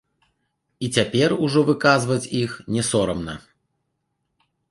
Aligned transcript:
І 0.87 0.87
цяпер 0.99 1.29
ужо 1.47 1.59
выказваць 1.67 2.31
іх 2.41 2.51
не 2.77 2.83
сорамна. 2.91 3.35